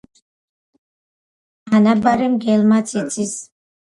[1.81, 3.37] ანაბარი მგელმაც იცის